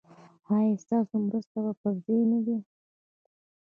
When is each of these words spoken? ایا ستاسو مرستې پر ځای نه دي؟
ایا 0.55 0.75
ستاسو 0.83 1.13
مرستې 1.25 1.59
پر 1.79 1.93
ځای 2.03 2.21
نه 2.31 2.39
دي؟ 2.45 2.57